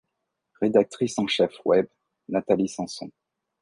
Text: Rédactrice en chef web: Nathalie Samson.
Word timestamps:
Rédactrice 0.59 1.19
en 1.19 1.27
chef 1.27 1.53
web: 1.63 1.85
Nathalie 2.27 2.67
Samson. 2.67 3.11